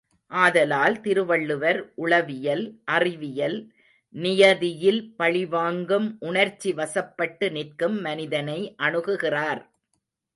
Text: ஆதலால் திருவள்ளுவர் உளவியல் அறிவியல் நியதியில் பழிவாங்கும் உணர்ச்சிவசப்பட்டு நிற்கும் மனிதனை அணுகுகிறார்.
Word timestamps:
ஆதலால் 0.31 0.95
திருவள்ளுவர் 1.01 1.79
உளவியல் 1.95 2.63
அறிவியல் 2.85 3.57
நியதியில் 4.15 5.01
பழிவாங்கும் 5.15 6.07
உணர்ச்சிவசப்பட்டு 6.21 7.51
நிற்கும் 7.51 7.99
மனிதனை 8.01 8.59
அணுகுகிறார். 8.77 9.61